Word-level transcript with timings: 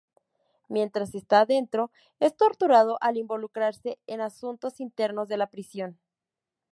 Mientras 0.67 1.13
está 1.13 1.41
adentro, 1.41 1.91
es 2.19 2.35
torturado 2.35 2.97
al 3.01 3.17
involucrarse 3.17 3.99
en 4.07 4.21
asuntos 4.21 4.79
internos 4.79 5.27
de 5.27 5.37
la 5.37 5.51
prisión. 5.51 5.99